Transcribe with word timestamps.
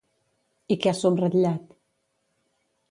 I 0.75 0.77
què 0.85 0.93
ha 0.93 0.95
subratllat? 1.03 1.79